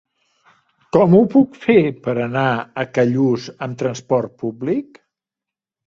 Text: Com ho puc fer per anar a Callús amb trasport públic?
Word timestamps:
Com 0.97 1.13
ho 1.17 1.19
puc 1.33 1.59
fer 1.67 1.77
per 2.09 2.17
anar 2.25 2.47
a 2.55 2.89
Callús 2.99 3.47
amb 3.69 3.81
trasport 3.87 4.39
públic? 4.45 5.03